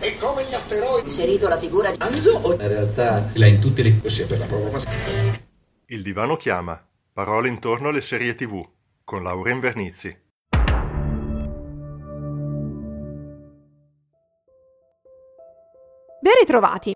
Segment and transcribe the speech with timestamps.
[0.00, 1.08] E come gli asteroidi.
[1.08, 4.44] Inserito la figura di Anzo o in realtà la in tutte le sia per la
[4.46, 4.78] prova ma
[5.86, 6.84] Il divano chiama.
[7.12, 8.62] Parole intorno alle serie TV
[9.04, 10.20] con Laura Invernizzi.
[16.20, 16.92] Ben ritrovati!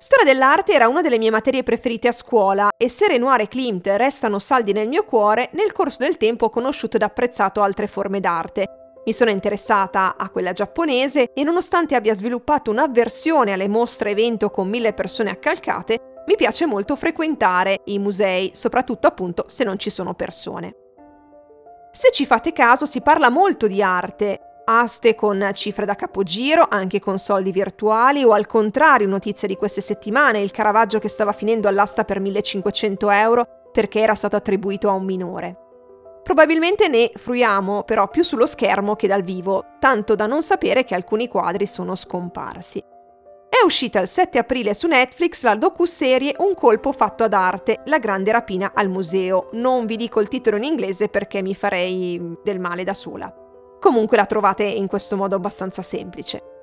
[0.00, 3.86] Storia dell'arte era una delle mie materie preferite a scuola e se Renoir e Klimt
[3.88, 8.20] restano saldi nel mio cuore, nel corso del tempo ho conosciuto ed apprezzato altre forme
[8.20, 8.77] d'arte.
[9.08, 14.68] Mi sono interessata a quella giapponese e nonostante abbia sviluppato un'avversione alle mostre evento con
[14.68, 20.12] mille persone accalcate, mi piace molto frequentare i musei, soprattutto appunto se non ci sono
[20.12, 20.74] persone.
[21.90, 27.00] Se ci fate caso si parla molto di arte, aste con cifre da capogiro, anche
[27.00, 31.66] con soldi virtuali o al contrario notizia di queste settimane, il Caravaggio che stava finendo
[31.66, 35.67] all'asta per 1500 euro perché era stato attribuito a un minore.
[36.28, 40.94] Probabilmente ne fruiamo però più sullo schermo che dal vivo, tanto da non sapere che
[40.94, 42.80] alcuni quadri sono scomparsi.
[43.48, 47.98] È uscita il 7 aprile su Netflix la docu-serie Un colpo fatto ad arte, la
[47.98, 49.48] grande rapina al museo.
[49.52, 53.34] Non vi dico il titolo in inglese perché mi farei del male da sola.
[53.80, 56.57] Comunque la trovate in questo modo abbastanza semplice.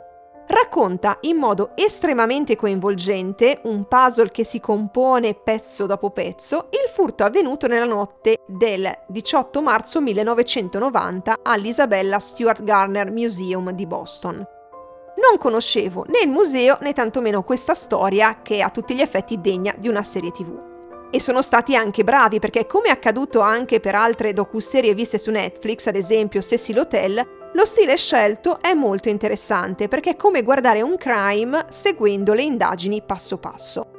[0.48, 7.24] Racconta in modo estremamente coinvolgente un puzzle che si compone pezzo dopo pezzo il furto
[7.24, 14.36] avvenuto nella notte del 18 marzo 1990 all'Isabella Stewart Garner Museum di Boston.
[14.36, 19.74] Non conoscevo né il museo né tantomeno questa storia che a tutti gli effetti degna
[19.76, 20.74] di una serie tv.
[21.10, 25.32] E sono stati anche bravi perché, come è accaduto anche per altre docuserie viste su
[25.32, 30.82] Netflix, ad esempio Cecil Hotel, lo stile scelto è molto interessante perché è come guardare
[30.82, 33.92] un crime seguendo le indagini passo passo.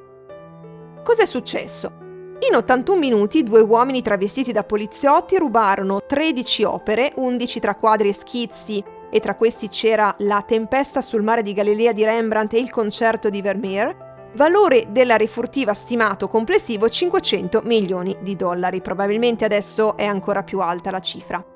[1.02, 2.04] Cos'è successo?
[2.46, 8.12] In 81 minuti due uomini travestiti da poliziotti rubarono 13 opere, 11 tra quadri e
[8.12, 12.70] schizzi, e tra questi c'era La tempesta sul mare di Galilea di Rembrandt e il
[12.70, 20.04] concerto di Vermeer, valore della rifurtiva stimato complessivo 500 milioni di dollari, probabilmente adesso è
[20.04, 21.55] ancora più alta la cifra.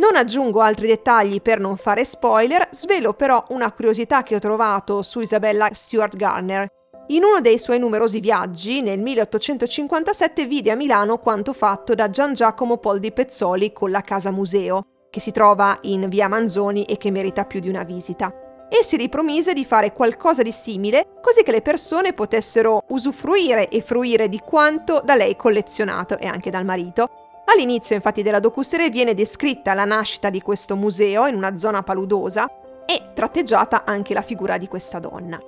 [0.00, 5.02] Non aggiungo altri dettagli per non fare spoiler, svelo però una curiosità che ho trovato
[5.02, 6.66] su Isabella Stewart Garner.
[7.08, 12.32] In uno dei suoi numerosi viaggi, nel 1857 vide a Milano quanto fatto da Gian
[12.32, 16.96] Giacomo Pol di Pezzoli con la Casa Museo, che si trova in via Manzoni e
[16.96, 18.32] che merita più di una visita
[18.70, 23.82] e si ripromise di fare qualcosa di simile così che le persone potessero usufruire e
[23.82, 27.29] fruire di quanto da lei collezionato e anche dal marito.
[27.52, 32.48] All'inizio infatti della docuserie viene descritta la nascita di questo museo in una zona paludosa
[32.86, 35.40] e tratteggiata anche la figura di questa donna.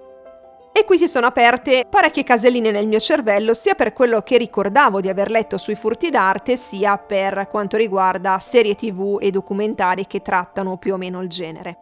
[0.72, 5.00] E qui si sono aperte parecchie caselline nel mio cervello, sia per quello che ricordavo
[5.00, 10.22] di aver letto sui furti d'arte, sia per quanto riguarda serie tv e documentari che
[10.22, 11.78] trattano più o meno il genere.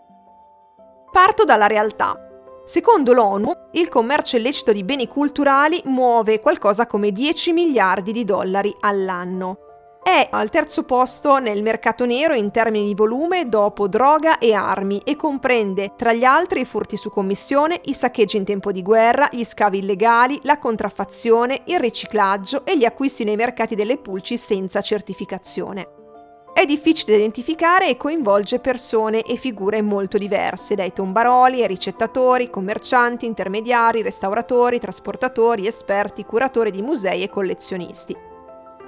[1.11, 2.15] Parto dalla realtà.
[2.67, 8.75] Secondo l'ONU, il commercio illecito di beni culturali muove qualcosa come 10 miliardi di dollari
[8.81, 9.70] all'anno.
[10.03, 15.03] È al terzo posto nel mercato nero in termini di volume dopo droga e armi
[15.05, 19.29] e comprende tra gli altri i furti su commissione, i saccheggi in tempo di guerra,
[19.31, 24.81] gli scavi illegali, la contraffazione, il riciclaggio e gli acquisti nei mercati delle pulci senza
[24.81, 25.89] certificazione.
[26.55, 32.51] È difficile da identificare e coinvolge persone e figure molto diverse, dai tombaroli ai ricettatori,
[32.51, 38.29] commercianti, intermediari, restauratori, trasportatori, esperti, curatori di musei e collezionisti.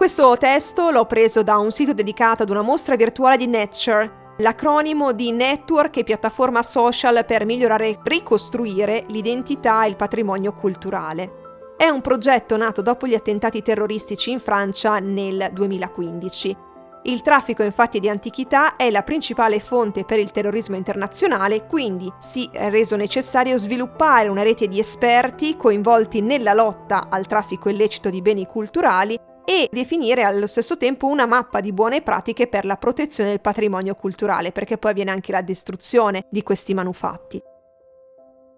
[0.03, 5.13] Questo testo l'ho preso da un sito dedicato ad una mostra virtuale di Nature, l'acronimo
[5.13, 11.75] di Network e piattaforma social per migliorare e ricostruire l'identità e il patrimonio culturale.
[11.77, 16.71] È un progetto nato dopo gli attentati terroristici in Francia nel 2015
[17.05, 22.49] il traffico infatti di antichità è la principale fonte per il terrorismo internazionale, quindi si
[22.53, 28.23] è reso necessario sviluppare una rete di esperti coinvolti nella lotta al traffico illecito di
[28.23, 33.31] beni culturali e definire allo stesso tempo una mappa di buone pratiche per la protezione
[33.31, 37.43] del patrimonio culturale, perché poi avviene anche la distruzione di questi manufatti.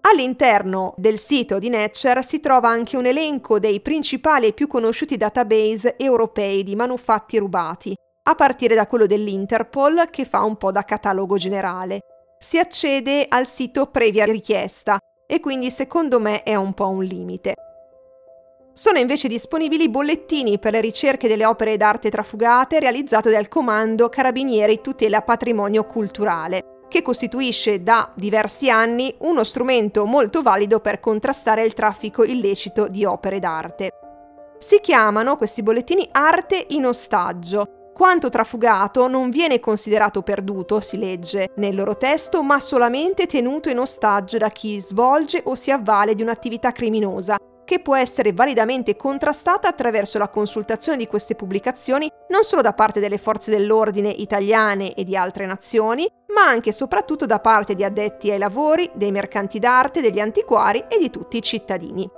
[0.07, 5.17] All'interno del sito di Nature si trova anche un elenco dei principali e più conosciuti
[5.17, 7.95] database europei di manufatti rubati,
[8.25, 12.01] a partire da quello dell'Interpol che fa un po' da catalogo generale.
[12.39, 17.55] Si accede al sito previa richiesta e quindi secondo me è un po' un limite.
[18.77, 24.81] Sono invece disponibili bollettini per le ricerche delle opere d'arte trafugate realizzate dal Comando Carabinieri
[24.81, 31.73] Tutela Patrimonio Culturale, che costituisce da diversi anni uno strumento molto valido per contrastare il
[31.73, 33.91] traffico illecito di opere d'arte.
[34.59, 41.51] Si chiamano questi bollettini arte in ostaggio Quanto trafugato non viene considerato perduto, si legge
[41.59, 46.23] nel loro testo, ma solamente tenuto in ostaggio da chi svolge o si avvale di
[46.23, 52.63] un'attività criminosa, che può essere validamente contrastata attraverso la consultazione di queste pubblicazioni non solo
[52.63, 57.41] da parte delle forze dell'ordine italiane e di altre nazioni, ma anche e soprattutto da
[57.41, 62.09] parte di addetti ai lavori, dei mercanti d'arte, degli antiquari e di tutti i cittadini.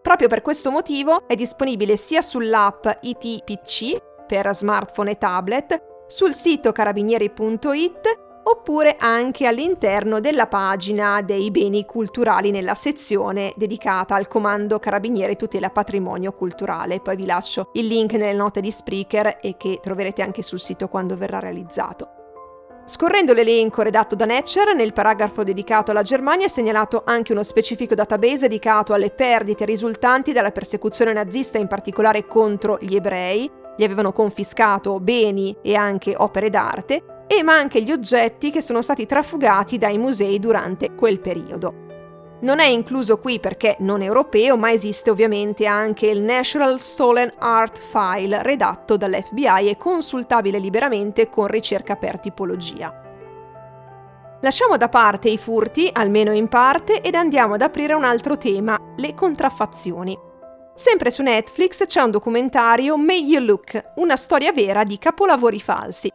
[0.00, 6.72] Proprio per questo motivo è disponibile sia sull'app ITPC per smartphone e tablet, sul sito
[6.72, 15.36] carabinieri.it oppure anche all'interno della pagina dei beni culturali nella sezione dedicata al Comando Carabinieri
[15.36, 17.00] Tutela Patrimonio Culturale.
[17.00, 20.88] Poi vi lascio il link nelle note di Spreaker e che troverete anche sul sito
[20.88, 22.12] quando verrà realizzato.
[22.88, 27.94] Scorrendo l'elenco redatto da Netcher, nel paragrafo dedicato alla Germania è segnalato anche uno specifico
[27.94, 33.50] database dedicato alle perdite risultanti dalla persecuzione nazista, in particolare contro gli ebrei.
[33.76, 38.82] Gli avevano confiscato beni e anche opere d'arte, e ma anche gli oggetti che sono
[38.82, 41.86] stati trafugati dai musei durante quel periodo.
[42.40, 47.78] Non è incluso qui perché non europeo, ma esiste ovviamente anche il National Stolen Art
[47.78, 53.02] File redatto dall'FBI e consultabile liberamente con ricerca per tipologia.
[54.40, 58.78] Lasciamo da parte i furti, almeno in parte, ed andiamo ad aprire un altro tema,
[58.96, 60.16] le contraffazioni.
[60.76, 66.08] Sempre su Netflix c'è un documentario May You Look, una storia vera di capolavori falsi.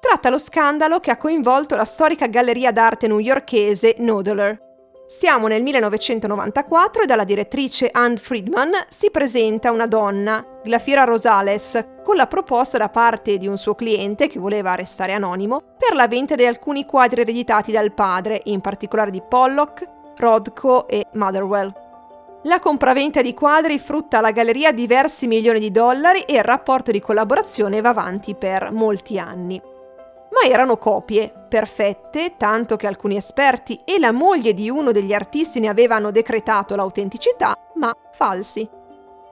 [0.00, 4.58] Tratta lo scandalo che ha coinvolto la storica galleria d'arte newyorkese Noodler.
[5.06, 12.16] Siamo nel 1994 e dalla direttrice Anne Friedman si presenta una donna, Glafira Rosales, con
[12.16, 16.34] la proposta da parte di un suo cliente, che voleva restare anonimo, per la vendita
[16.34, 19.84] di alcuni quadri ereditati dal padre, in particolare di Pollock,
[20.16, 21.74] Rodko e Motherwell.
[22.44, 27.00] La compraventa di quadri frutta alla galleria diversi milioni di dollari e il rapporto di
[27.00, 29.60] collaborazione va avanti per molti anni
[30.44, 35.68] erano copie, perfette, tanto che alcuni esperti e la moglie di uno degli artisti ne
[35.68, 38.68] avevano decretato l'autenticità, ma falsi.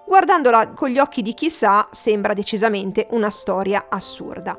[0.06, 4.58] Guardandola con gli occhi di chissà, sembra decisamente una storia assurda.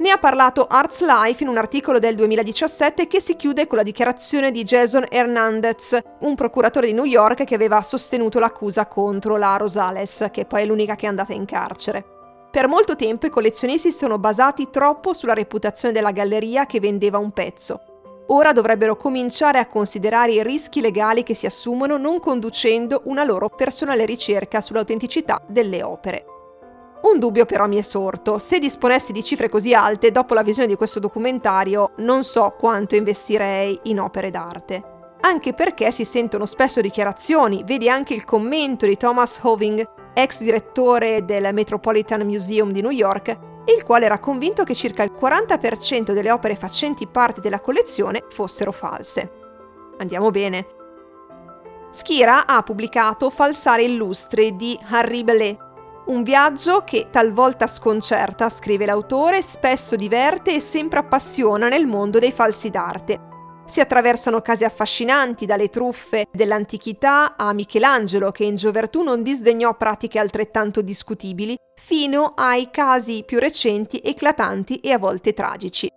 [0.00, 3.84] Ne ha parlato Arts Life in un articolo del 2017 che si chiude con la
[3.84, 9.56] dichiarazione di Jason Hernandez, un procuratore di New York che aveva sostenuto l'accusa contro la
[9.56, 12.19] Rosales, che poi è l'unica che è andata in carcere.
[12.50, 17.16] Per molto tempo i collezionisti si sono basati troppo sulla reputazione della galleria che vendeva
[17.16, 17.80] un pezzo.
[18.28, 23.50] Ora dovrebbero cominciare a considerare i rischi legali che si assumono non conducendo una loro
[23.50, 26.24] personale ricerca sull'autenticità delle opere.
[27.02, 28.38] Un dubbio però mi è sorto.
[28.38, 32.96] Se disponessi di cifre così alte, dopo la visione di questo documentario, non so quanto
[32.96, 34.82] investirei in opere d'arte.
[35.20, 41.24] Anche perché si sentono spesso dichiarazioni, vedi anche il commento di Thomas Hoving ex direttore
[41.24, 43.36] del Metropolitan Museum di New York,
[43.66, 48.72] il quale era convinto che circa il 40% delle opere facenti parte della collezione fossero
[48.72, 49.30] false.
[49.98, 50.66] Andiamo bene.
[51.90, 55.58] Schira ha pubblicato Falsare illustri di Harry Bellet,
[56.06, 62.32] un viaggio che talvolta sconcerta, scrive l'autore, spesso diverte e sempre appassiona nel mondo dei
[62.32, 63.28] falsi d'arte,
[63.70, 70.18] si attraversano casi affascinanti, dalle truffe dell'antichità a Michelangelo, che in gioventù non disdegnò pratiche
[70.18, 75.88] altrettanto discutibili, fino ai casi più recenti, eclatanti e a volte tragici.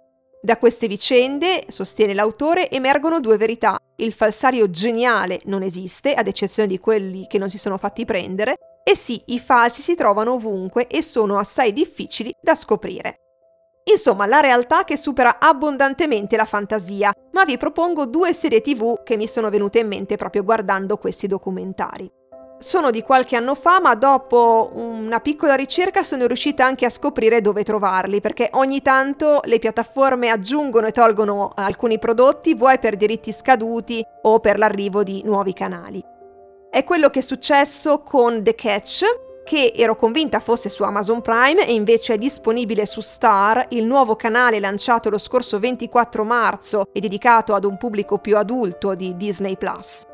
[0.41, 3.77] Da queste vicende, sostiene l'autore, emergono due verità.
[3.95, 8.55] Il falsario geniale non esiste, ad eccezione di quelli che non si sono fatti prendere,
[8.83, 13.22] e sì, i falsi si trovano ovunque e sono assai difficili da scoprire.
[13.85, 19.17] Insomma, la realtà che supera abbondantemente la fantasia, ma vi propongo due serie tv che
[19.17, 22.09] mi sono venute in mente proprio guardando questi documentari.
[22.59, 27.41] Sono di qualche anno fa, ma dopo una piccola ricerca sono riuscita anche a scoprire
[27.41, 33.33] dove trovarli, perché ogni tanto le piattaforme aggiungono e tolgono alcuni prodotti, vuoi per diritti
[33.33, 36.01] scaduti o per l'arrivo di nuovi canali.
[36.69, 39.03] È quello che è successo con The Catch,
[39.43, 44.15] che ero convinta fosse su Amazon Prime e invece è disponibile su Star, il nuovo
[44.15, 49.57] canale lanciato lo scorso 24 marzo e dedicato ad un pubblico più adulto di Disney
[49.57, 50.05] Plus.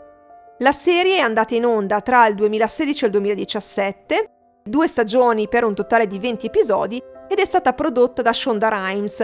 [0.62, 4.29] La serie è andata in onda tra il 2016 e il 2017,
[4.63, 9.19] due stagioni per un totale di 20 episodi ed è stata prodotta da Shonda Rhimes.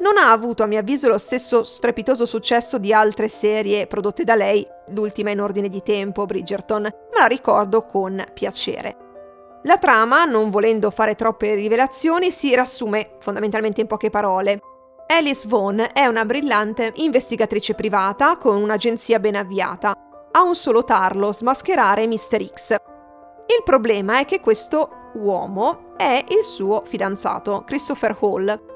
[0.00, 4.34] Non ha avuto a mio avviso lo stesso strepitoso successo di altre serie prodotte da
[4.34, 8.99] lei, l'ultima in ordine di tempo, Bridgerton, ma la ricordo con piacere.
[9.64, 14.60] La trama, non volendo fare troppe rivelazioni, si riassume fondamentalmente in poche parole.
[15.06, 19.92] Alice Vaughn è una brillante investigatrice privata con un'agenzia ben avviata.
[20.30, 22.52] Ha un solo tarlo, smascherare Mr.
[22.54, 22.70] X.
[22.70, 28.69] Il problema è che questo uomo è il suo fidanzato, Christopher Hall.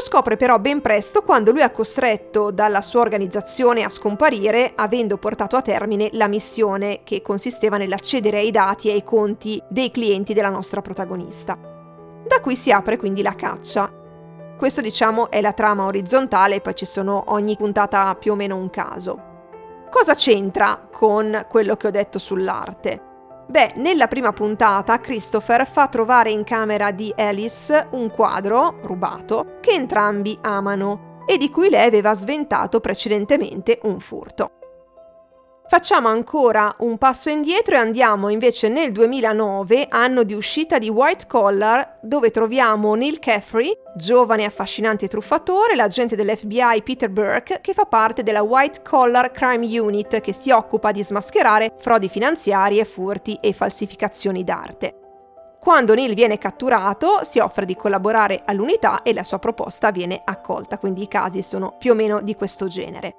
[0.00, 5.18] Lo scopre però ben presto quando lui è costretto dalla sua organizzazione a scomparire, avendo
[5.18, 10.32] portato a termine la missione che consisteva nell'accedere ai dati e ai conti dei clienti
[10.32, 11.54] della nostra protagonista.
[12.26, 13.92] Da qui si apre quindi la caccia.
[14.56, 18.70] Questo diciamo è la trama orizzontale, poi ci sono ogni puntata più o meno un
[18.70, 19.20] caso.
[19.90, 23.09] Cosa c'entra con quello che ho detto sull'arte?
[23.50, 29.72] Beh, nella prima puntata Christopher fa trovare in camera di Alice un quadro rubato che
[29.72, 34.59] entrambi amano e di cui lei aveva sventato precedentemente un furto.
[35.70, 41.28] Facciamo ancora un passo indietro e andiamo invece nel 2009, anno di uscita di White
[41.28, 48.24] Collar, dove troviamo Neil Caffrey, giovane affascinante truffatore, l'agente dell'FBI Peter Burke, che fa parte
[48.24, 54.42] della White Collar Crime Unit che si occupa di smascherare frodi finanziarie, furti e falsificazioni
[54.42, 54.96] d'arte.
[55.60, 60.78] Quando Neil viene catturato si offre di collaborare all'unità e la sua proposta viene accolta,
[60.78, 63.14] quindi i casi sono più o meno di questo genere.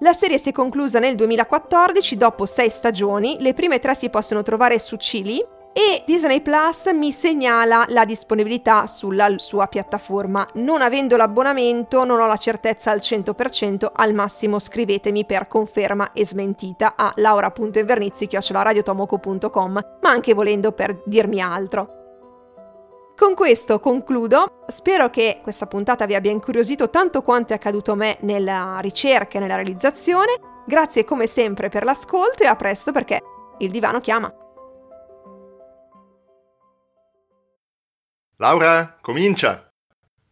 [0.00, 4.42] La serie si è conclusa nel 2014 dopo sei stagioni, le prime tre si possono
[4.42, 10.46] trovare su Chili e Disney Plus mi segnala la disponibilità sulla sua piattaforma.
[10.54, 16.24] Non avendo l'abbonamento non ho la certezza al 100%, al massimo scrivetemi per conferma e
[16.24, 21.97] smentita a laura.invernizzi.com ma anche volendo per dirmi altro.
[23.18, 27.96] Con questo concludo, spero che questa puntata vi abbia incuriosito tanto quanto è accaduto a
[27.96, 30.62] me nella ricerca e nella realizzazione.
[30.64, 33.20] Grazie come sempre per l'ascolto e a presto perché
[33.58, 34.32] il divano chiama.
[38.36, 39.67] Laura, comincia!